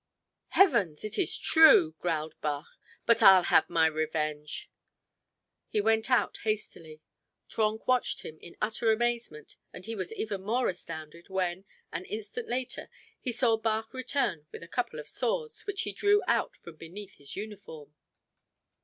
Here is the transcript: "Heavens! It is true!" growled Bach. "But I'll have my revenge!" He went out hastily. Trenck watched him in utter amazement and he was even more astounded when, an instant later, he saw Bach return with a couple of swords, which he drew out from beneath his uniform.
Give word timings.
"Heavens! 0.47 1.03
It 1.05 1.19
is 1.19 1.37
true!" 1.37 1.93
growled 1.99 2.33
Bach. 2.41 2.65
"But 3.05 3.21
I'll 3.21 3.43
have 3.43 3.69
my 3.69 3.85
revenge!" 3.85 4.67
He 5.69 5.79
went 5.79 6.09
out 6.09 6.37
hastily. 6.39 7.03
Trenck 7.47 7.87
watched 7.87 8.21
him 8.23 8.39
in 8.41 8.57
utter 8.59 8.91
amazement 8.91 9.57
and 9.71 9.85
he 9.85 9.93
was 9.95 10.11
even 10.13 10.41
more 10.41 10.67
astounded 10.69 11.29
when, 11.29 11.65
an 11.91 12.05
instant 12.05 12.49
later, 12.49 12.89
he 13.19 13.31
saw 13.31 13.57
Bach 13.57 13.93
return 13.93 14.47
with 14.51 14.63
a 14.63 14.67
couple 14.67 14.99
of 14.99 15.07
swords, 15.07 15.67
which 15.67 15.83
he 15.83 15.91
drew 15.93 16.23
out 16.25 16.57
from 16.63 16.77
beneath 16.77 17.17
his 17.17 17.35
uniform. 17.35 17.93